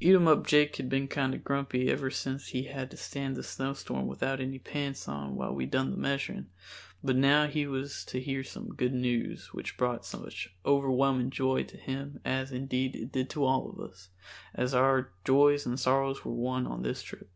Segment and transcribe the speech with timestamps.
[0.00, 4.40] Eatumup Jake had been kinder grumpy ever since he had to stand the snowstorm without
[4.40, 6.46] any pants on while we done the measuring,
[7.04, 11.76] but now he was to hear some good news which brought such overwhelming joy to
[11.76, 14.08] him as, indeed, it did to all of us,
[14.54, 17.28] as our joys and sorrows were one on this trip.